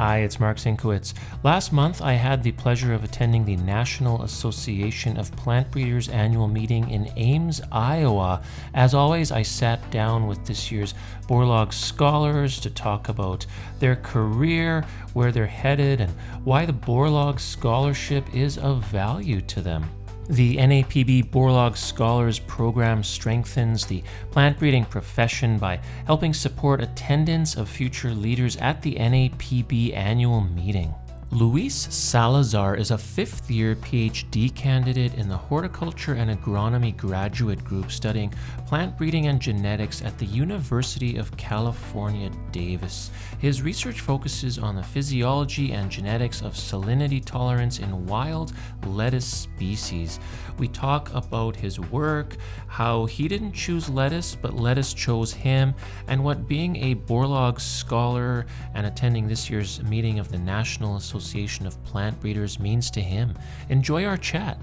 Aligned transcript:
Hi, 0.00 0.20
it's 0.20 0.40
Mark 0.40 0.56
Sinkowitz. 0.56 1.12
Last 1.42 1.74
month, 1.74 2.00
I 2.00 2.14
had 2.14 2.42
the 2.42 2.52
pleasure 2.52 2.94
of 2.94 3.04
attending 3.04 3.44
the 3.44 3.56
National 3.56 4.22
Association 4.22 5.18
of 5.18 5.30
Plant 5.36 5.70
Breeders 5.70 6.08
annual 6.08 6.48
meeting 6.48 6.88
in 6.88 7.12
Ames, 7.18 7.60
Iowa. 7.70 8.40
As 8.72 8.94
always, 8.94 9.30
I 9.30 9.42
sat 9.42 9.90
down 9.90 10.26
with 10.26 10.46
this 10.46 10.72
year's 10.72 10.94
Borlaug 11.28 11.74
scholars 11.74 12.58
to 12.60 12.70
talk 12.70 13.10
about 13.10 13.44
their 13.78 13.96
career, 13.96 14.86
where 15.12 15.32
they're 15.32 15.46
headed, 15.46 16.00
and 16.00 16.12
why 16.44 16.64
the 16.64 16.72
Borlaug 16.72 17.38
Scholarship 17.38 18.34
is 18.34 18.56
of 18.56 18.82
value 18.86 19.42
to 19.42 19.60
them. 19.60 19.84
The 20.28 20.56
NAPB 20.58 21.30
Borlaug 21.30 21.76
Scholars 21.76 22.38
Program 22.38 23.02
strengthens 23.02 23.86
the 23.86 24.02
plant 24.30 24.58
breeding 24.58 24.84
profession 24.84 25.58
by 25.58 25.80
helping 26.06 26.32
support 26.34 26.80
attendance 26.80 27.56
of 27.56 27.68
future 27.68 28.14
leaders 28.14 28.56
at 28.58 28.82
the 28.82 28.94
NAPB 28.94 29.96
annual 29.96 30.40
meeting. 30.40 30.94
Luis 31.32 31.86
Salazar 31.94 32.74
is 32.74 32.90
a 32.90 32.98
fifth 32.98 33.48
year 33.48 33.76
PhD 33.76 34.52
candidate 34.52 35.14
in 35.14 35.28
the 35.28 35.36
Horticulture 35.36 36.14
and 36.14 36.28
Agronomy 36.28 36.96
graduate 36.96 37.62
group 37.64 37.92
studying 37.92 38.34
plant 38.66 38.98
breeding 38.98 39.28
and 39.28 39.40
genetics 39.40 40.02
at 40.02 40.18
the 40.18 40.26
University 40.26 41.16
of 41.16 41.36
California, 41.36 42.32
Davis. 42.50 43.12
His 43.38 43.62
research 43.62 44.00
focuses 44.00 44.58
on 44.58 44.74
the 44.74 44.82
physiology 44.82 45.70
and 45.70 45.88
genetics 45.88 46.42
of 46.42 46.54
salinity 46.54 47.24
tolerance 47.24 47.78
in 47.78 48.06
wild 48.06 48.52
lettuce 48.84 49.24
species. 49.24 50.18
We 50.58 50.66
talk 50.66 51.14
about 51.14 51.54
his 51.54 51.78
work, 51.78 52.38
how 52.66 53.04
he 53.04 53.28
didn't 53.28 53.52
choose 53.52 53.88
lettuce, 53.88 54.34
but 54.34 54.54
lettuce 54.54 54.92
chose 54.92 55.32
him, 55.32 55.74
and 56.08 56.24
what 56.24 56.48
being 56.48 56.74
a 56.74 56.96
Borlaug 56.96 57.60
scholar 57.60 58.46
and 58.74 58.84
attending 58.84 59.28
this 59.28 59.48
year's 59.48 59.80
meeting 59.84 60.18
of 60.18 60.32
the 60.32 60.38
National 60.38 60.96
Association 60.96 61.19
Association 61.20 61.66
of 61.66 61.82
Plant 61.84 62.18
Breeders 62.18 62.58
means 62.58 62.90
to 62.92 63.00
him. 63.00 63.34
Enjoy 63.68 64.06
our 64.06 64.16
chat. 64.16 64.58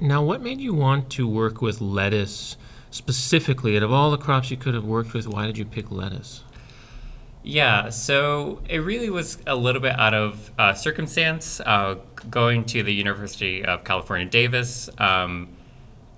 Now, 0.00 0.22
what 0.22 0.40
made 0.40 0.60
you 0.60 0.74
want 0.74 1.10
to 1.10 1.28
work 1.28 1.62
with 1.62 1.80
lettuce 1.80 2.56
specifically? 2.90 3.76
Out 3.76 3.84
of 3.84 3.92
all 3.92 4.10
the 4.10 4.16
crops 4.16 4.50
you 4.50 4.56
could 4.56 4.74
have 4.74 4.84
worked 4.84 5.12
with, 5.12 5.28
why 5.28 5.46
did 5.46 5.56
you 5.58 5.64
pick 5.64 5.92
lettuce? 5.92 6.42
Yeah, 7.44 7.90
so 7.90 8.62
it 8.68 8.78
really 8.78 9.10
was 9.10 9.38
a 9.46 9.54
little 9.54 9.80
bit 9.80 9.98
out 9.98 10.14
of 10.14 10.50
uh, 10.58 10.74
circumstance. 10.74 11.60
Uh, 11.60 11.96
going 12.30 12.64
to 12.66 12.82
the 12.82 12.94
University 12.94 13.64
of 13.64 13.84
California, 13.84 14.26
Davis, 14.26 14.88
um, 14.98 15.48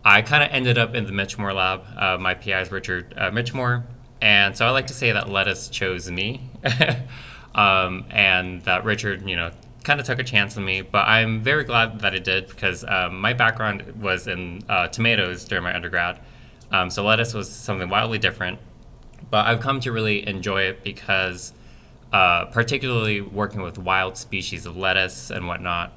I 0.05 0.21
kind 0.23 0.45
of 0.45 0.51
ended 0.51 0.77
up 0.77 0.95
in 0.95 1.07
the 1.07 1.13
Michelmore 1.13 1.55
lab. 1.55 1.83
Uh, 1.97 2.19
my 2.19 2.35
PI 2.35 2.61
is 2.61 2.71
Richard 2.71 3.15
uh, 3.17 3.31
Michelmore. 3.31 3.85
And 4.21 4.57
so 4.57 4.67
I 4.67 4.71
like 4.71 4.87
to 4.89 4.95
say 4.95 5.13
that 5.13 5.31
lettuce 5.31 5.69
chose 5.69 6.11
me. 6.11 6.51
um, 7.55 8.05
and 8.11 8.61
that 8.63 8.85
Richard, 8.85 9.27
you 9.29 9.37
know, 9.37 9.51
kind 9.83 10.01
of 10.01 10.07
took 10.07 10.19
a 10.19 10.25
chance 10.25 10.57
on 10.59 10.65
me. 10.65 10.83
But 10.83 11.09
I'm 11.09 11.43
very 11.43 11.65
glad 11.65 12.01
that 12.01 12.15
it 12.15 12.23
did 12.23 12.49
because 12.49 12.85
um, 12.85 13.19
my 13.19 13.33
background 13.33 13.83
was 14.01 14.27
in 14.27 14.63
uh, 14.69 14.89
tomatoes 14.89 15.45
during 15.45 15.65
my 15.65 15.75
undergrad. 15.75 16.21
Um, 16.71 16.91
so 16.91 17.03
lettuce 17.03 17.33
was 17.33 17.51
something 17.51 17.89
wildly 17.89 18.19
different. 18.19 18.59
But 19.31 19.47
I've 19.47 19.61
come 19.61 19.81
to 19.81 19.93
really 19.93 20.27
enjoy 20.29 20.63
it 20.63 20.85
because, 20.85 21.55
uh, 22.13 22.47
particularly 22.47 23.23
working 23.23 23.63
with 23.63 23.79
wild 23.79 24.19
species 24.19 24.67
of 24.67 24.77
lettuce 24.77 25.31
and 25.31 25.47
whatnot, 25.47 25.97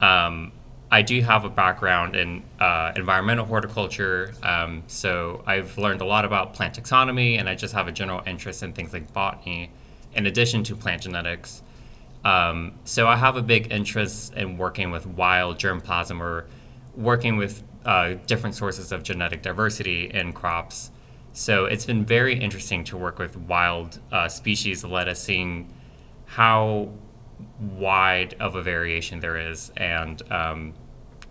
um, 0.00 0.50
I 0.94 1.02
do 1.02 1.20
have 1.22 1.44
a 1.44 1.48
background 1.48 2.14
in 2.14 2.44
uh, 2.60 2.92
environmental 2.94 3.44
horticulture, 3.44 4.32
um, 4.44 4.84
so 4.86 5.42
I've 5.44 5.76
learned 5.76 6.00
a 6.02 6.04
lot 6.04 6.24
about 6.24 6.54
plant 6.54 6.78
taxonomy, 6.78 7.40
and 7.40 7.48
I 7.48 7.56
just 7.56 7.74
have 7.74 7.88
a 7.88 7.90
general 7.90 8.22
interest 8.24 8.62
in 8.62 8.72
things 8.72 8.92
like 8.92 9.12
botany, 9.12 9.72
in 10.14 10.26
addition 10.26 10.62
to 10.62 10.76
plant 10.76 11.02
genetics. 11.02 11.64
Um, 12.24 12.74
so 12.84 13.08
I 13.08 13.16
have 13.16 13.34
a 13.36 13.42
big 13.42 13.72
interest 13.72 14.34
in 14.34 14.56
working 14.56 14.92
with 14.92 15.04
wild 15.04 15.58
germplasm 15.58 16.20
or 16.20 16.46
working 16.94 17.38
with 17.38 17.64
uh, 17.84 18.14
different 18.28 18.54
sources 18.54 18.92
of 18.92 19.02
genetic 19.02 19.42
diversity 19.42 20.12
in 20.14 20.32
crops. 20.32 20.92
So 21.32 21.64
it's 21.64 21.86
been 21.86 22.04
very 22.04 22.38
interesting 22.38 22.84
to 22.84 22.96
work 22.96 23.18
with 23.18 23.36
wild 23.36 23.98
uh, 24.12 24.28
species 24.28 24.84
lettuce, 24.84 25.20
seeing 25.20 25.74
how 26.26 26.90
wide 27.58 28.36
of 28.38 28.54
a 28.54 28.62
variation 28.62 29.18
there 29.18 29.36
is, 29.36 29.72
and 29.76 30.22
um, 30.30 30.72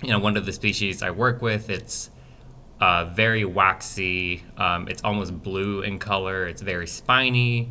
you 0.03 0.11
know, 0.11 0.19
one 0.19 0.37
of 0.37 0.45
the 0.45 0.53
species 0.53 1.01
I 1.01 1.11
work 1.11 1.41
with, 1.41 1.69
it's 1.69 2.09
uh, 2.79 3.05
very 3.05 3.45
waxy. 3.45 4.43
Um, 4.57 4.87
it's 4.87 5.03
almost 5.03 5.41
blue 5.41 5.81
in 5.81 5.99
color. 5.99 6.47
It's 6.47 6.61
very 6.61 6.87
spiny. 6.87 7.69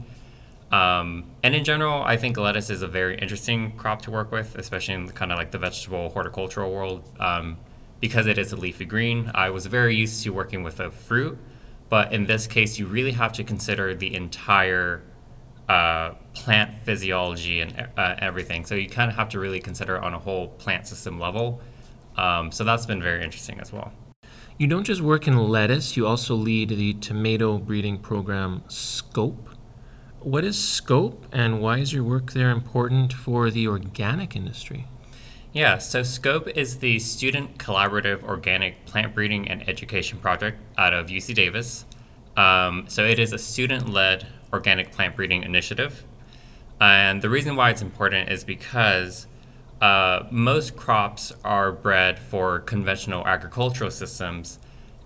Um, 0.70 1.24
and 1.42 1.54
in 1.54 1.64
general, 1.64 2.02
I 2.02 2.16
think 2.16 2.38
lettuce 2.38 2.70
is 2.70 2.80
a 2.80 2.88
very 2.88 3.18
interesting 3.18 3.72
crop 3.76 4.00
to 4.02 4.10
work 4.10 4.32
with, 4.32 4.56
especially 4.56 4.94
in 4.94 5.08
kind 5.10 5.30
of 5.30 5.36
like 5.36 5.50
the 5.50 5.58
vegetable 5.58 6.08
horticultural 6.08 6.72
world, 6.72 7.06
um, 7.20 7.58
because 8.00 8.26
it 8.26 8.38
is 8.38 8.52
a 8.52 8.56
leafy 8.56 8.86
green. 8.86 9.30
I 9.34 9.50
was 9.50 9.66
very 9.66 9.94
used 9.94 10.24
to 10.24 10.30
working 10.30 10.62
with 10.62 10.80
a 10.80 10.90
fruit, 10.90 11.38
but 11.90 12.12
in 12.14 12.24
this 12.24 12.46
case, 12.46 12.78
you 12.78 12.86
really 12.86 13.12
have 13.12 13.34
to 13.34 13.44
consider 13.44 13.94
the 13.94 14.14
entire 14.14 15.02
uh, 15.68 16.12
plant 16.32 16.74
physiology 16.84 17.60
and 17.60 17.88
uh, 17.98 18.16
everything. 18.18 18.64
So 18.64 18.74
you 18.74 18.88
kind 18.88 19.10
of 19.10 19.16
have 19.16 19.28
to 19.30 19.38
really 19.38 19.60
consider 19.60 20.00
on 20.00 20.14
a 20.14 20.18
whole 20.18 20.48
plant 20.48 20.86
system 20.86 21.20
level. 21.20 21.60
Um, 22.16 22.52
so 22.52 22.64
that's 22.64 22.86
been 22.86 23.02
very 23.02 23.24
interesting 23.24 23.60
as 23.60 23.72
well. 23.72 23.92
You 24.58 24.66
don't 24.66 24.84
just 24.84 25.00
work 25.00 25.26
in 25.26 25.36
lettuce, 25.36 25.96
you 25.96 26.06
also 26.06 26.34
lead 26.34 26.68
the 26.68 26.94
tomato 26.94 27.58
breeding 27.58 27.98
program 27.98 28.62
Scope. 28.68 29.48
What 30.20 30.44
is 30.44 30.58
Scope 30.58 31.26
and 31.32 31.60
why 31.60 31.78
is 31.78 31.92
your 31.92 32.04
work 32.04 32.32
there 32.32 32.50
important 32.50 33.12
for 33.12 33.50
the 33.50 33.66
organic 33.66 34.36
industry? 34.36 34.86
Yeah, 35.52 35.76
so 35.78 36.02
SCOPE 36.02 36.48
is 36.56 36.78
the 36.78 36.98
Student 36.98 37.58
Collaborative 37.58 38.22
Organic 38.22 38.86
Plant 38.86 39.14
Breeding 39.14 39.48
and 39.48 39.68
Education 39.68 40.18
Project 40.18 40.58
out 40.78 40.94
of 40.94 41.08
UC 41.08 41.34
Davis. 41.34 41.84
Um, 42.38 42.86
so 42.88 43.04
it 43.04 43.18
is 43.18 43.34
a 43.34 43.38
student 43.38 43.90
led 43.90 44.26
organic 44.52 44.92
plant 44.92 45.14
breeding 45.14 45.42
initiative. 45.42 46.04
And 46.80 47.20
the 47.20 47.28
reason 47.28 47.54
why 47.54 47.70
it's 47.70 47.82
important 47.82 48.30
is 48.30 48.44
because 48.44 49.26
uh, 49.82 50.28
most 50.30 50.76
crops 50.76 51.32
are 51.44 51.72
bred 51.72 52.16
for 52.16 52.60
conventional 52.60 53.26
agricultural 53.26 53.90
systems, 53.90 54.60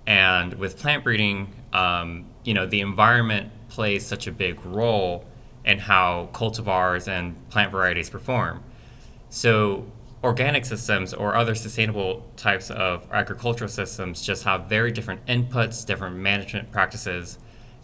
and 0.07 0.53
with 0.55 0.79
plant 0.79 1.03
breeding, 1.03 1.51
um, 1.73 2.27
you 2.45 2.53
know, 2.53 2.67
the 2.67 2.83
environment 2.83 3.51
plays 3.71 4.05
such 4.05 4.27
a 4.27 4.33
big 4.33 4.63
role 4.67 5.25
in 5.65 5.79
how 5.79 6.29
cultivars 6.35 7.09
and 7.09 7.35
plant 7.49 7.73
varieties 7.73 8.11
perform. 8.11 8.63
So, 9.31 9.87
organic 10.23 10.67
systems 10.67 11.15
or 11.15 11.35
other 11.35 11.55
sustainable 11.55 12.31
types 12.37 12.71
of 12.71 13.07
agricultural 13.11 13.71
systems 13.71 14.21
just 14.21 14.45
have 14.45 14.67
very 14.67 14.93
different 14.93 15.25
inputs, 15.25 15.87
different 15.87 16.17
management 16.17 16.71
practices, 16.71 17.39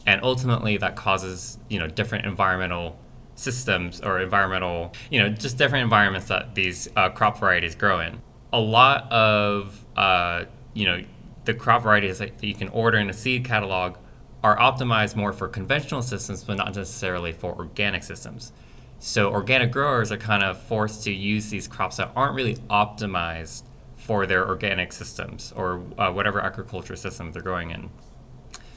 and 0.06 0.22
ultimately 0.22 0.76
that 0.76 0.94
causes 0.96 1.56
you 1.70 1.78
know 1.78 1.86
different 1.86 2.26
environmental 2.26 2.98
systems 3.34 4.00
or 4.00 4.20
environmental, 4.20 4.92
you 5.10 5.20
know, 5.20 5.28
just 5.28 5.56
different 5.58 5.82
environments 5.82 6.28
that 6.28 6.54
these 6.54 6.88
uh, 6.96 7.08
crop 7.10 7.38
varieties 7.38 7.74
grow 7.74 8.00
in. 8.00 8.20
A 8.52 8.60
lot 8.60 9.10
of, 9.10 9.84
uh, 9.96 10.44
you 10.74 10.86
know, 10.86 11.02
the 11.44 11.54
crop 11.54 11.82
varieties 11.82 12.18
that 12.18 12.42
you 12.42 12.54
can 12.54 12.68
order 12.68 12.98
in 12.98 13.10
a 13.10 13.12
seed 13.12 13.44
catalog 13.44 13.96
are 14.44 14.56
optimized 14.58 15.16
more 15.16 15.32
for 15.32 15.48
conventional 15.48 16.02
systems, 16.02 16.44
but 16.44 16.56
not 16.56 16.74
necessarily 16.74 17.32
for 17.32 17.54
organic 17.54 18.02
systems. 18.02 18.52
So 18.98 19.32
organic 19.32 19.72
growers 19.72 20.12
are 20.12 20.16
kind 20.16 20.42
of 20.42 20.60
forced 20.60 21.02
to 21.04 21.12
use 21.12 21.50
these 21.50 21.66
crops 21.66 21.96
that 21.96 22.12
aren't 22.14 22.34
really 22.34 22.56
optimized 22.70 23.62
for 23.96 24.26
their 24.26 24.46
organic 24.46 24.92
systems 24.92 25.52
or 25.56 25.82
uh, 25.98 26.10
whatever 26.12 26.40
agriculture 26.40 26.96
system 26.96 27.32
they're 27.32 27.42
growing 27.42 27.70
in. 27.70 27.90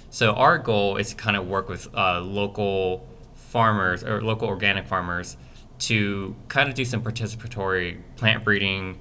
So 0.09 0.33
our 0.33 0.57
goal 0.57 0.97
is 0.97 1.09
to 1.09 1.15
kind 1.15 1.35
of 1.35 1.47
work 1.47 1.67
with 1.67 1.93
uh, 1.95 2.21
local 2.21 3.05
farmers 3.55 4.03
or 4.03 4.21
local 4.21 4.49
organic 4.49 4.85
farmers 4.85 5.37
to 5.79 6.35
kind 6.49 6.67
of 6.67 6.75
do 6.75 6.83
some 6.83 7.01
participatory 7.01 7.97
plant 8.17 8.43
breeding 8.43 8.97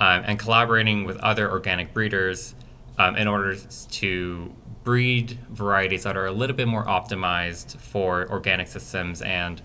um, 0.00 0.24
and 0.26 0.40
collaborating 0.40 1.04
with 1.04 1.16
other 1.18 1.48
organic 1.48 1.94
breeders 1.94 2.56
um, 2.98 3.14
in 3.14 3.28
order 3.28 3.54
to 3.92 4.52
breed 4.82 5.38
varieties 5.50 6.02
that 6.02 6.16
are 6.16 6.26
a 6.26 6.32
little 6.32 6.56
bit 6.56 6.66
more 6.66 6.84
optimized 6.84 7.76
for 7.76 8.28
organic 8.28 8.66
systems 8.66 9.22
and 9.22 9.62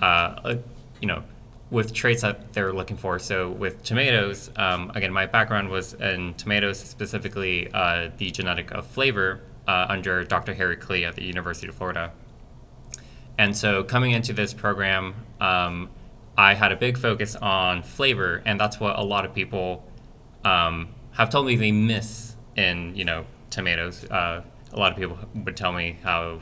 uh, 0.00 0.54
you 1.02 1.06
know 1.06 1.22
with 1.70 1.92
traits 1.92 2.22
that 2.22 2.54
they're 2.54 2.72
looking 2.72 2.96
for. 2.96 3.18
So 3.18 3.50
with 3.50 3.82
tomatoes 3.82 4.50
um, 4.56 4.90
again 4.94 5.12
my 5.12 5.26
background 5.26 5.68
was 5.68 5.92
in 5.92 6.32
tomatoes 6.32 6.80
specifically 6.80 7.70
uh, 7.74 8.08
the 8.16 8.30
genetic 8.30 8.70
of 8.70 8.86
flavor 8.86 9.42
uh, 9.68 9.84
under 9.90 10.24
dr 10.24 10.54
harry 10.54 10.76
klee 10.76 11.06
at 11.06 11.16
the 11.16 11.24
university 11.24 11.66
of 11.66 11.74
florida 11.74 12.12
and 13.38 13.56
so 13.56 13.84
coming 13.84 14.12
into 14.12 14.32
this 14.32 14.54
program, 14.54 15.14
um, 15.40 15.90
I 16.38 16.54
had 16.54 16.72
a 16.72 16.76
big 16.76 16.98
focus 16.98 17.36
on 17.36 17.82
flavor, 17.82 18.42
and 18.44 18.60
that's 18.60 18.78
what 18.78 18.98
a 18.98 19.02
lot 19.02 19.24
of 19.24 19.34
people 19.34 19.84
um, 20.44 20.88
have 21.12 21.30
told 21.30 21.46
me 21.46 21.56
they 21.56 21.72
miss 21.72 22.36
in 22.56 22.94
you 22.94 23.04
know 23.04 23.24
tomatoes. 23.50 24.04
Uh, 24.04 24.42
a 24.72 24.78
lot 24.78 24.92
of 24.92 24.98
people 24.98 25.18
would 25.34 25.56
tell 25.56 25.72
me 25.72 25.98
how 26.02 26.40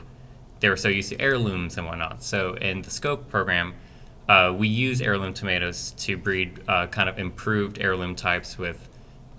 they 0.59 0.69
were 0.69 0.77
so 0.77 0.89
used 0.89 1.09
to 1.09 1.21
heirlooms 1.21 1.77
and 1.77 1.85
whatnot. 1.85 2.23
So 2.23 2.55
in 2.55 2.81
the 2.81 2.89
Scope 2.89 3.29
program, 3.29 3.75
uh, 4.27 4.53
we 4.57 4.67
use 4.67 5.01
heirloom 5.01 5.33
tomatoes 5.33 5.91
to 5.97 6.17
breed 6.17 6.61
uh, 6.67 6.87
kind 6.87 7.07
of 7.07 7.19
improved 7.19 7.79
heirloom 7.79 8.15
types 8.15 8.57
with 8.57 8.89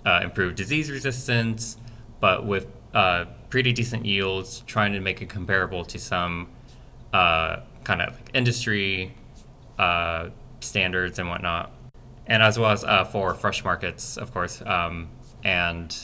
uh, 0.05 0.21
improved 0.23 0.55
disease 0.55 0.89
resistance, 0.89 1.77
but 2.19 2.45
with 2.45 2.67
uh, 2.93 3.25
pretty 3.49 3.73
decent 3.73 4.05
yields, 4.05 4.63
trying 4.65 4.93
to 4.93 4.99
make 4.99 5.21
it 5.21 5.29
comparable 5.29 5.83
to 5.85 5.99
some 5.99 6.47
uh, 7.13 7.61
kind 7.83 8.01
of 8.01 8.19
industry 8.33 9.13
uh, 9.77 10.29
standards 10.59 11.19
and 11.19 11.29
whatnot. 11.29 11.71
And 12.25 12.43
as 12.43 12.59
well 12.59 12.71
as 12.71 13.11
for 13.11 13.33
fresh 13.33 13.63
markets, 13.63 14.17
of 14.17 14.33
course, 14.33 14.61
um, 14.65 15.09
and 15.43 15.95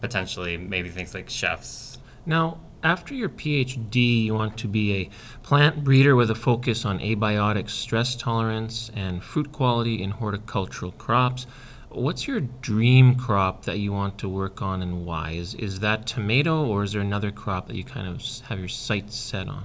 potentially 0.00 0.56
maybe 0.56 0.88
things 0.88 1.12
like 1.14 1.28
chefs. 1.28 1.98
Now, 2.24 2.58
after 2.82 3.14
your 3.14 3.28
PhD, 3.28 4.24
you 4.24 4.34
want 4.34 4.56
to 4.58 4.68
be 4.68 4.94
a 4.94 5.10
plant 5.42 5.82
breeder 5.82 6.14
with 6.14 6.30
a 6.30 6.34
focus 6.34 6.84
on 6.84 7.00
abiotic 7.00 7.68
stress 7.68 8.14
tolerance 8.14 8.90
and 8.94 9.22
fruit 9.22 9.50
quality 9.52 10.02
in 10.02 10.12
horticultural 10.12 10.92
crops. 10.92 11.46
What's 11.88 12.28
your 12.28 12.40
dream 12.40 13.14
crop 13.14 13.64
that 13.64 13.78
you 13.78 13.92
want 13.92 14.18
to 14.18 14.28
work 14.28 14.60
on 14.60 14.82
and 14.82 15.04
why? 15.06 15.30
Is, 15.32 15.54
is 15.54 15.80
that 15.80 16.06
tomato 16.06 16.64
or 16.66 16.82
is 16.82 16.92
there 16.92 17.00
another 17.00 17.30
crop 17.30 17.68
that 17.68 17.76
you 17.76 17.84
kind 17.84 18.06
of 18.06 18.22
have 18.48 18.58
your 18.58 18.68
sights 18.68 19.16
set 19.16 19.48
on? 19.48 19.64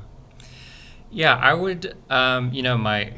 Yeah, 1.12 1.36
I 1.36 1.54
would, 1.54 1.98
um, 2.10 2.54
you 2.54 2.62
know, 2.63 2.78
my 2.78 3.13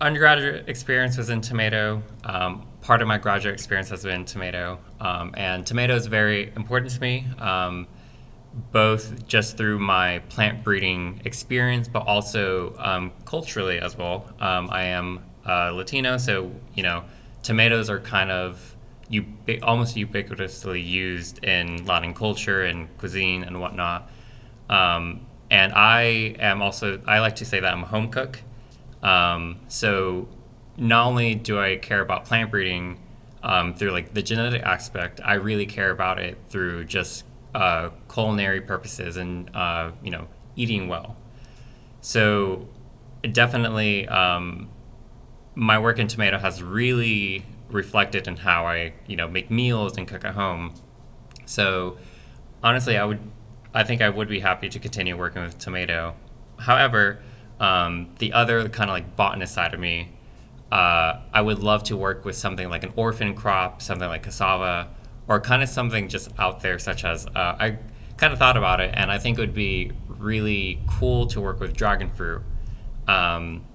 undergraduate 0.00 0.68
experience 0.68 1.16
was 1.16 1.28
in 1.28 1.40
tomato. 1.40 2.02
Um, 2.22 2.66
part 2.82 3.02
of 3.02 3.08
my 3.08 3.18
graduate 3.18 3.54
experience 3.54 3.88
has 3.90 4.04
been 4.04 4.24
tomato. 4.24 4.78
Um, 5.00 5.34
and 5.36 5.66
tomato 5.66 5.96
is 5.96 6.06
very 6.06 6.52
important 6.54 6.92
to 6.92 7.00
me. 7.00 7.26
Um, 7.38 7.88
both 8.72 9.26
just 9.26 9.56
through 9.56 9.80
my 9.80 10.20
plant 10.30 10.62
breeding 10.64 11.20
experience, 11.24 11.88
but 11.88 12.06
also 12.06 12.74
um, 12.78 13.12
culturally 13.24 13.80
as 13.80 13.98
well. 13.98 14.32
Um, 14.40 14.68
I 14.70 14.84
am 14.84 15.24
uh, 15.44 15.72
Latino, 15.72 16.16
so 16.16 16.52
you 16.74 16.82
know, 16.82 17.04
tomatoes 17.42 17.90
are 17.90 18.00
kind 18.00 18.30
of 18.30 18.76
ubi- 19.10 19.60
almost 19.60 19.96
ubiquitously 19.96 20.84
used 20.84 21.44
in 21.44 21.84
Latin 21.84 22.14
culture 22.14 22.62
and 22.62 22.96
cuisine 22.98 23.44
and 23.44 23.60
whatnot. 23.60 24.10
Um, 24.70 25.26
and 25.50 25.72
I 25.72 26.34
am 26.38 26.62
also 26.62 27.00
I 27.06 27.20
like 27.20 27.36
to 27.36 27.44
say 27.44 27.60
that 27.60 27.72
I'm 27.72 27.82
a 27.82 27.86
home 27.86 28.10
cook. 28.10 28.40
Um, 29.02 29.60
so 29.68 30.28
not 30.76 31.06
only 31.06 31.34
do 31.34 31.58
I 31.58 31.76
care 31.76 32.00
about 32.00 32.24
plant 32.24 32.50
breeding 32.50 32.98
um, 33.42 33.74
through 33.74 33.92
like 33.92 34.14
the 34.14 34.22
genetic 34.22 34.62
aspect, 34.62 35.20
I 35.24 35.34
really 35.34 35.66
care 35.66 35.90
about 35.90 36.18
it 36.18 36.38
through 36.48 36.84
just 36.84 37.24
uh, 37.54 37.90
culinary 38.12 38.60
purposes 38.60 39.16
and 39.16 39.54
uh, 39.54 39.92
you 40.02 40.10
know 40.10 40.26
eating 40.56 40.88
well. 40.88 41.16
So 42.00 42.68
definitely, 43.32 44.06
um, 44.08 44.68
my 45.54 45.78
work 45.78 45.98
in 45.98 46.06
tomato 46.08 46.38
has 46.38 46.62
really 46.62 47.44
reflected 47.70 48.28
in 48.28 48.36
how 48.36 48.66
I 48.66 48.92
you 49.06 49.16
know 49.16 49.28
make 49.28 49.50
meals 49.50 49.96
and 49.96 50.06
cook 50.06 50.24
at 50.24 50.34
home. 50.34 50.74
So 51.46 51.98
honestly, 52.62 52.96
I 52.96 53.04
would 53.04 53.20
I 53.76 53.84
think 53.84 54.00
I 54.00 54.08
would 54.08 54.28
be 54.28 54.40
happy 54.40 54.70
to 54.70 54.78
continue 54.78 55.18
working 55.18 55.42
with 55.42 55.58
tomato. 55.58 56.14
However, 56.58 57.20
um, 57.60 58.14
the 58.18 58.32
other 58.32 58.70
kind 58.70 58.88
of 58.88 58.94
like 58.94 59.16
botanist 59.16 59.52
side 59.52 59.74
of 59.74 59.80
me, 59.80 60.12
uh, 60.72 61.20
I 61.30 61.42
would 61.42 61.58
love 61.58 61.84
to 61.84 61.96
work 61.96 62.24
with 62.24 62.36
something 62.36 62.70
like 62.70 62.84
an 62.84 62.94
orphan 62.96 63.34
crop, 63.34 63.82
something 63.82 64.08
like 64.08 64.22
cassava, 64.22 64.88
or 65.28 65.40
kind 65.40 65.62
of 65.62 65.68
something 65.68 66.08
just 66.08 66.30
out 66.38 66.62
there, 66.62 66.78
such 66.78 67.04
as 67.04 67.26
uh, 67.26 67.56
I 67.60 67.78
kind 68.16 68.32
of 68.32 68.38
thought 68.38 68.56
about 68.56 68.80
it, 68.80 68.94
and 68.94 69.10
I 69.10 69.18
think 69.18 69.36
it 69.36 69.42
would 69.42 69.54
be 69.54 69.92
really 70.08 70.80
cool 70.86 71.26
to 71.26 71.40
work 71.42 71.60
with 71.60 71.76
dragon 71.76 72.08
fruit. 72.08 72.40
Um, 73.06 73.66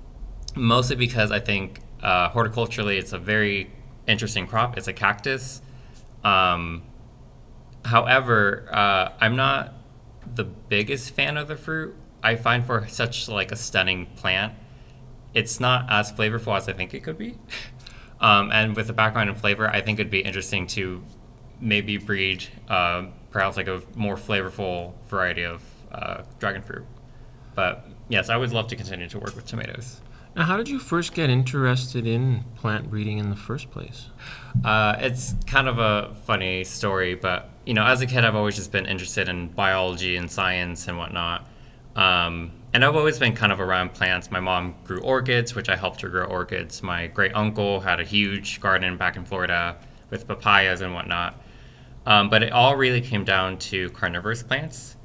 mostly 0.56 0.95
because 0.95 1.31
I 1.31 1.39
think 1.39 1.80
uh, 2.01 2.31
horticulturally 2.31 2.98
it's 2.98 3.13
a 3.13 3.19
very 3.19 3.69
interesting 4.07 4.48
crop. 4.48 4.77
It's 4.77 4.88
a 4.88 4.94
cactus. 4.94 5.62
Um, 6.24 6.81
however, 7.86 8.68
uh, 8.71 9.12
I'm 9.21 9.36
not 9.36 9.75
the 10.35 10.44
biggest 10.44 11.13
fan 11.13 11.38
of 11.38 11.47
the 11.47 11.56
fruit. 11.56 11.95
I 12.23 12.35
find 12.35 12.65
for 12.65 12.88
such 12.88 13.27
like 13.27 13.51
a 13.51 13.56
stunning 13.56 14.06
plant, 14.15 14.53
it's 15.33 15.59
not 15.59 15.85
as 15.89 16.12
flavorful 16.12 16.56
as 16.56 16.68
I 16.69 16.73
think 16.73 16.94
it 16.94 17.01
could 17.01 17.18
be. 17.18 17.38
Um, 18.21 18.51
and 18.51 18.75
with 18.75 18.85
the 18.85 18.94
background 18.94 19.31
in 19.31 19.35
flavor, 19.35 19.68
I 19.68 19.81
think 19.81 20.00
it'd 20.00 20.12
be 20.12 20.19
interesting 20.19 20.68
to 20.68 21.01
maybe 21.59 21.97
breed 21.97 22.45
uh, 22.69 23.06
perhaps 23.31 23.57
like 23.57 23.68
a 23.68 23.81
more 23.95 24.15
flavorful 24.15 24.94
variety 25.07 25.44
of 25.44 25.63
uh, 25.91 26.21
dragon 26.38 26.62
fruit. 26.62 26.85
But 27.56 27.88
yes, 28.09 28.29
I 28.29 28.38
would 28.38 28.53
love 28.53 28.67
to 28.67 28.75
continue 28.75 29.09
to 29.09 29.19
work 29.19 29.35
with 29.35 29.45
tomatoes. 29.47 30.01
Now, 30.35 30.44
how 30.44 30.56
did 30.56 30.69
you 30.69 30.79
first 30.79 31.13
get 31.13 31.29
interested 31.29 32.07
in 32.07 32.45
plant 32.56 32.89
breeding 32.89 33.17
in 33.17 33.29
the 33.29 33.35
first 33.35 33.69
place? 33.69 34.07
Uh, 34.63 34.95
it's 35.00 35.35
kind 35.45 35.67
of 35.67 35.77
a 35.77 36.15
funny 36.25 36.63
story, 36.63 37.15
but 37.15 37.50
you 37.65 37.73
know, 37.73 37.85
as 37.85 38.01
a 38.01 38.05
kid, 38.05 38.25
I've 38.25 38.35
always 38.35 38.55
just 38.55 38.71
been 38.71 38.85
interested 38.85 39.29
in 39.29 39.47
biology 39.49 40.15
and 40.15 40.29
science 40.29 40.87
and 40.87 40.97
whatnot. 40.97 41.47
Um, 41.95 42.51
and 42.73 42.85
I've 42.85 42.95
always 42.95 43.19
been 43.19 43.35
kind 43.35 43.51
of 43.51 43.59
around 43.59 43.93
plants. 43.93 44.31
My 44.31 44.39
mom 44.39 44.75
grew 44.83 45.01
orchids, 45.01 45.55
which 45.55 45.69
I 45.69 45.75
helped 45.75 46.01
her 46.01 46.09
grow 46.09 46.25
orchids. 46.25 46.81
My 46.81 47.07
great 47.07 47.35
uncle 47.35 47.81
had 47.81 47.99
a 47.99 48.03
huge 48.03 48.61
garden 48.61 48.97
back 48.97 49.17
in 49.17 49.25
Florida 49.25 49.77
with 50.09 50.27
papayas 50.27 50.81
and 50.81 50.93
whatnot. 50.93 51.41
Um, 52.05 52.29
but 52.29 52.43
it 52.43 52.51
all 52.51 52.75
really 52.75 53.01
came 53.01 53.23
down 53.23 53.57
to 53.59 53.89
carnivorous 53.91 54.41
plants. 54.41 54.95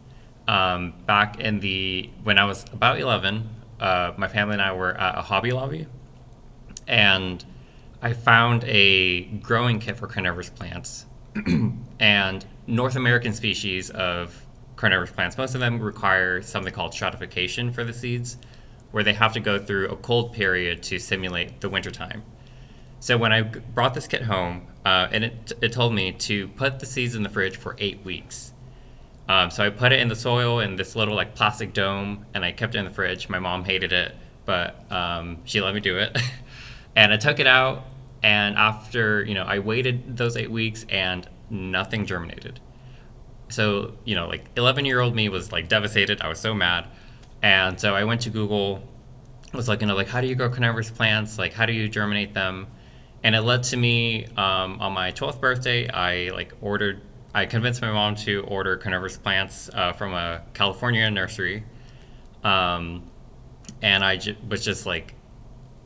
Um, 0.48 0.94
back 1.06 1.40
in 1.40 1.58
the 1.60 2.08
when 2.22 2.38
I 2.38 2.44
was 2.44 2.64
about 2.72 3.00
11, 3.00 3.48
uh, 3.80 4.12
my 4.16 4.28
family 4.28 4.54
and 4.54 4.62
I 4.62 4.72
were 4.72 4.94
at 4.94 5.18
a 5.18 5.22
Hobby 5.22 5.50
Lobby, 5.50 5.86
and 6.86 7.44
I 8.00 8.12
found 8.12 8.62
a 8.64 9.24
growing 9.24 9.80
kit 9.80 9.96
for 9.96 10.06
carnivorous 10.06 10.50
plants. 10.50 11.05
and 12.00 12.44
North 12.66 12.96
American 12.96 13.32
species 13.32 13.90
of 13.90 14.46
carnivorous 14.76 15.10
plants, 15.10 15.38
most 15.38 15.54
of 15.54 15.60
them 15.60 15.80
require 15.80 16.42
something 16.42 16.72
called 16.72 16.92
stratification 16.92 17.72
for 17.72 17.84
the 17.84 17.92
seeds, 17.92 18.36
where 18.90 19.02
they 19.02 19.14
have 19.14 19.32
to 19.32 19.40
go 19.40 19.58
through 19.58 19.88
a 19.88 19.96
cold 19.96 20.32
period 20.32 20.82
to 20.84 20.98
simulate 20.98 21.60
the 21.60 21.68
wintertime. 21.68 22.22
So 23.00 23.16
when 23.18 23.32
I 23.32 23.42
brought 23.42 23.94
this 23.94 24.06
kit 24.06 24.22
home, 24.22 24.66
uh, 24.84 25.08
and 25.10 25.24
it, 25.24 25.52
it 25.60 25.72
told 25.72 25.94
me 25.94 26.12
to 26.12 26.48
put 26.48 26.78
the 26.78 26.86
seeds 26.86 27.14
in 27.14 27.22
the 27.22 27.28
fridge 27.28 27.56
for 27.56 27.76
eight 27.78 28.04
weeks. 28.04 28.52
Um, 29.28 29.50
so 29.50 29.64
I 29.64 29.70
put 29.70 29.92
it 29.92 30.00
in 30.00 30.08
the 30.08 30.16
soil 30.16 30.60
in 30.60 30.76
this 30.76 30.94
little 30.94 31.14
like 31.14 31.34
plastic 31.34 31.72
dome, 31.72 32.24
and 32.34 32.44
I 32.44 32.52
kept 32.52 32.74
it 32.74 32.78
in 32.78 32.84
the 32.84 32.90
fridge. 32.90 33.28
My 33.28 33.38
mom 33.38 33.64
hated 33.64 33.92
it, 33.92 34.14
but 34.44 34.90
um, 34.90 35.38
she 35.44 35.60
let 35.60 35.74
me 35.74 35.80
do 35.80 35.98
it. 35.98 36.16
and 36.96 37.12
I 37.12 37.16
took 37.16 37.40
it 37.40 37.46
out, 37.46 37.84
and 38.26 38.56
after 38.56 39.24
you 39.24 39.34
know, 39.34 39.44
I 39.44 39.60
waited 39.60 40.16
those 40.16 40.36
eight 40.36 40.50
weeks, 40.50 40.84
and 40.88 41.28
nothing 41.48 42.06
germinated. 42.06 42.60
So 43.48 43.94
you 44.04 44.14
know, 44.14 44.26
like 44.26 44.46
11 44.56 44.84
year 44.84 45.00
old 45.00 45.14
me 45.14 45.28
was 45.28 45.52
like 45.52 45.68
devastated. 45.68 46.20
I 46.20 46.28
was 46.28 46.40
so 46.40 46.52
mad, 46.54 46.88
and 47.42 47.80
so 47.80 47.94
I 47.94 48.04
went 48.04 48.22
to 48.22 48.30
Google. 48.30 48.82
Was 49.54 49.68
like, 49.68 49.80
you 49.80 49.86
know, 49.86 49.94
like 49.94 50.08
how 50.08 50.20
do 50.20 50.26
you 50.26 50.34
grow 50.34 50.50
carnivorous 50.50 50.90
plants? 50.90 51.38
Like 51.38 51.52
how 51.52 51.66
do 51.66 51.72
you 51.72 51.88
germinate 51.88 52.34
them? 52.34 52.66
and 53.22 53.34
it 53.34 53.40
led 53.40 53.62
to 53.62 53.76
me 53.78 54.26
um, 54.36 54.78
on 54.78 54.92
my 54.92 55.10
12th 55.10 55.40
birthday 55.40 55.88
i 55.88 56.28
like 56.32 56.52
ordered 56.60 57.00
i 57.34 57.46
convinced 57.46 57.80
my 57.80 57.90
mom 57.90 58.14
to 58.14 58.42
order 58.42 58.76
carnivorous 58.76 59.16
plants 59.16 59.70
uh, 59.72 59.90
from 59.94 60.12
a 60.12 60.42
california 60.52 61.10
nursery 61.10 61.64
um, 62.44 63.02
and 63.82 64.04
I 64.04 64.16
j- 64.16 64.36
was 64.48 64.64
just 64.64 64.86
like 64.86 65.14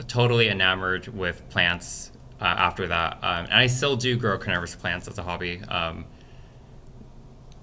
totally 0.06 0.48
enamored 0.48 1.08
with 1.08 1.48
plants 1.48 2.09
uh, 2.40 2.44
after 2.44 2.86
that. 2.88 3.18
Um, 3.22 3.44
and 3.46 3.54
i 3.54 3.66
still 3.66 3.96
do 3.96 4.16
grow 4.16 4.38
carnivorous 4.38 4.74
plants 4.74 5.08
as 5.08 5.18
a 5.18 5.22
hobby 5.22 5.60
um, 5.68 6.04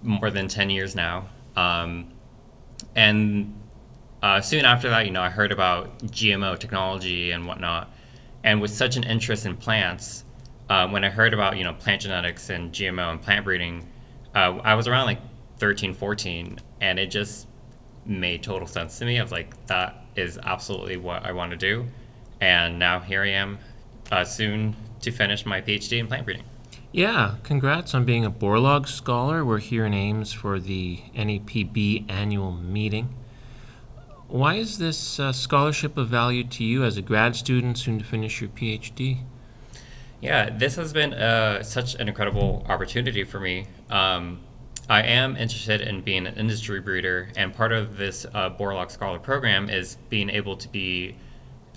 more 0.01 0.29
than 0.29 0.47
10 0.47 0.69
years 0.69 0.95
now. 0.95 1.27
Um, 1.55 2.13
and 2.95 3.53
uh, 4.21 4.41
soon 4.41 4.65
after 4.65 4.89
that 4.89 5.05
you 5.05 5.11
know 5.11 5.21
i 5.21 5.29
heard 5.29 5.51
about 5.51 5.99
gmo 5.99 6.57
technology 6.57 7.31
and 7.31 7.45
whatnot. 7.45 7.91
And 8.43 8.61
with 8.61 8.71
such 8.71 8.95
an 8.95 9.03
interest 9.03 9.45
in 9.45 9.57
plants, 9.57 10.23
uh, 10.69 10.87
when 10.87 11.03
I 11.03 11.09
heard 11.09 11.33
about 11.33 11.57
you 11.57 11.63
know 11.63 11.73
plant 11.73 12.01
genetics 12.01 12.49
and 12.49 12.71
GMO 12.71 13.11
and 13.11 13.21
plant 13.21 13.45
breeding, 13.45 13.87
uh, 14.35 14.59
I 14.63 14.75
was 14.75 14.87
around 14.87 15.05
like 15.05 15.19
13, 15.57 15.93
14, 15.93 16.59
and 16.81 16.99
it 16.99 17.07
just 17.07 17.47
made 18.05 18.43
total 18.43 18.67
sense 18.67 18.99
to 18.99 19.05
me. 19.05 19.19
I 19.19 19.21
was 19.21 19.31
like, 19.31 19.65
that 19.67 20.05
is 20.15 20.37
absolutely 20.43 20.97
what 20.97 21.25
I 21.25 21.31
want 21.31 21.51
to 21.51 21.57
do, 21.57 21.85
and 22.41 22.79
now 22.79 22.99
here 22.99 23.23
I 23.23 23.29
am, 23.29 23.59
uh, 24.11 24.23
soon 24.23 24.75
to 25.01 25.11
finish 25.11 25.45
my 25.45 25.61
PhD 25.61 25.99
in 25.99 26.07
plant 26.07 26.25
breeding. 26.25 26.43
Yeah, 26.91 27.35
congrats 27.43 27.93
on 27.93 28.05
being 28.05 28.25
a 28.25 28.31
Borlaug 28.31 28.87
Scholar. 28.87 29.43
We're 29.43 29.59
here 29.59 29.85
in 29.85 29.93
Ames 29.93 30.33
for 30.33 30.59
the 30.59 30.99
NAPB 31.15 32.09
annual 32.09 32.51
meeting. 32.51 33.13
Why 34.27 34.55
is 34.55 34.77
this 34.77 35.19
uh, 35.19 35.31
scholarship 35.31 35.97
of 35.97 36.09
value 36.09 36.43
to 36.43 36.63
you 36.63 36.83
as 36.83 36.97
a 36.97 37.01
grad 37.01 37.35
student 37.35 37.77
soon 37.77 37.99
to 37.99 38.05
finish 38.05 38.41
your 38.41 38.49
PhD? 38.49 39.19
Yeah, 40.19 40.49
this 40.49 40.75
has 40.75 40.91
been 40.93 41.13
uh, 41.13 41.63
such 41.63 41.95
an 41.95 42.07
incredible 42.07 42.65
opportunity 42.67 43.23
for 43.23 43.39
me. 43.39 43.67
Um, 43.89 44.39
I 44.89 45.03
am 45.03 45.35
interested 45.35 45.81
in 45.81 46.01
being 46.01 46.25
an 46.25 46.35
industry 46.35 46.79
breeder, 46.79 47.29
and 47.35 47.53
part 47.53 47.71
of 47.71 47.97
this 47.97 48.25
uh, 48.33 48.49
Borlaug 48.49 48.89
Scholar 48.89 49.19
program 49.19 49.69
is 49.69 49.97
being 50.09 50.29
able 50.29 50.55
to 50.57 50.67
be 50.69 51.15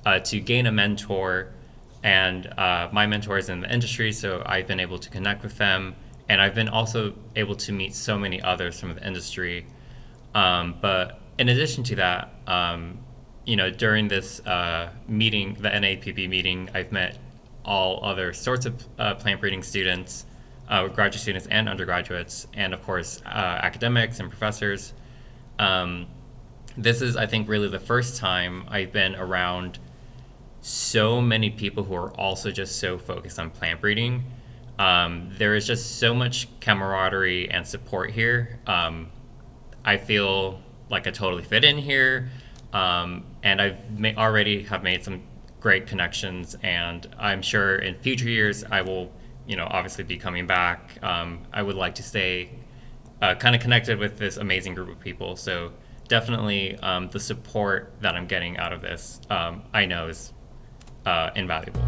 uh, 0.07 0.21
to 0.21 0.41
gain 0.41 0.67
a 0.67 0.73
mentor. 0.73 1.49
And 2.03 2.47
uh, 2.59 2.89
my 2.93 3.07
mentor 3.07 3.39
is 3.39 3.49
in 3.49 3.61
the 3.61 3.73
industry, 3.73 4.13
so 4.13 4.43
I've 4.47 4.67
been 4.67 4.81
able 4.81 4.99
to 4.99 5.11
connect 5.11 5.43
with 5.43 5.57
them, 5.59 5.95
and 6.29 6.41
I've 6.41 6.55
been 6.55 6.69
also 6.69 7.15
able 7.37 7.55
to 7.57 7.73
meet 7.73 7.95
so 7.95 8.19
many 8.19 8.41
others 8.41 8.81
from 8.81 8.95
the 8.95 9.07
industry. 9.07 9.67
Um, 10.35 10.77
but 10.81 11.21
in 11.39 11.49
addition 11.49 11.85
to 11.85 11.97
that, 11.97 12.33
um, 12.47 12.99
you 13.45 13.57
know, 13.57 13.71
during 13.71 14.09
this 14.09 14.41
uh, 14.47 14.91
meeting, 15.09 15.57
the 15.61 15.69
NAPB 15.69 16.29
meeting, 16.29 16.71
I've 16.75 16.93
met 16.93 17.19
all 17.65 18.05
other 18.05 18.33
sorts 18.33 18.65
of 18.65 18.83
uh, 18.99 19.15
plant 19.15 19.41
breeding 19.41 19.63
students 19.63 20.25
uh, 20.71 20.87
graduate 20.87 21.21
students 21.21 21.47
and 21.49 21.69
undergraduates, 21.69 22.47
and 22.55 22.73
of 22.73 22.83
course, 22.83 23.21
uh, 23.27 23.29
academics 23.29 24.21
and 24.21 24.31
professors. 24.31 24.95
Um, 25.59 26.07
this 26.77 27.03
is, 27.03 27.17
I 27.17 27.27
think, 27.27 27.49
really 27.49 27.69
the 27.69 27.81
first 27.81 28.17
time 28.17 28.65
I've 28.69 28.93
been 28.93 29.17
around 29.17 29.81
so 30.61 31.21
many 31.21 31.51
people 31.51 31.85
who 31.85 31.95
are 31.95 32.11
also 32.13 32.51
just 32.51 32.79
so 32.79 32.99
focused 32.99 33.39
on 33.39 33.51
plant 33.51 33.81
breeding. 33.81 34.25
Um, 34.79 35.31
there 35.39 35.55
is 35.55 35.67
just 35.67 35.99
so 35.99 36.15
much 36.15 36.49
camaraderie 36.61 37.51
and 37.51 37.67
support 37.67 38.11
here. 38.11 38.59
Um, 38.67 39.11
I 39.85 39.97
feel 39.97 40.61
like 40.91 41.07
I 41.07 41.11
totally 41.11 41.45
fit 41.45 41.65
in 41.65 41.79
here, 41.79 42.31
um, 42.73 43.25
and 43.43 43.61
I've 43.61 43.99
ma- 43.99 44.15
already 44.17 44.63
have 44.65 44.83
made 44.83 45.05
some 45.05 45.23
great 45.61 45.87
connections. 45.87 46.57
And 46.63 47.07
I'm 47.19 47.43
sure 47.43 47.77
in 47.77 47.95
future 47.97 48.29
years 48.29 48.65
I 48.65 48.83
will 48.83 49.13
you 49.51 49.57
know, 49.57 49.67
obviously 49.69 50.05
be 50.05 50.17
coming 50.17 50.47
back. 50.47 51.03
Um, 51.03 51.43
I 51.53 51.63
would 51.63 51.75
like 51.75 51.97
to 51.97 52.05
stay 52.05 52.51
uh, 53.21 53.35
kind 53.35 53.57
of 53.57 53.61
connected 53.61 53.99
with 53.99 54.17
this 54.17 54.37
amazing 54.37 54.75
group 54.75 54.89
of 54.89 55.01
people. 55.01 55.35
So 55.35 55.73
definitely 56.07 56.77
um, 56.79 57.11
the 57.11 57.19
support 57.19 57.93
that 58.01 58.15
I'm 58.15 58.29
getting 58.29 58.59
out 58.59 58.73
of 58.73 58.81
this, 58.81 59.21
um, 59.29 59.63
I 59.75 59.87
know 59.87 60.07
is 60.07 60.33
uh, 61.11 61.31
invaluable. 61.35 61.83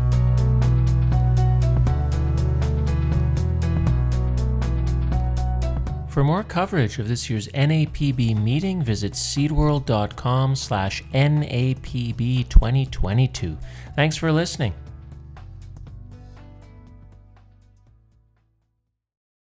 For 6.08 6.22
more 6.22 6.42
coverage 6.42 6.98
of 6.98 7.08
this 7.08 7.30
year's 7.30 7.48
NAPB 7.48 8.36
meeting, 8.36 8.82
visit 8.82 9.14
seedworld.com 9.14 10.56
slash 10.56 11.02
NAPB 11.14 12.48
2022. 12.50 13.56
Thanks 13.96 14.16
for 14.18 14.30
listening. 14.30 14.74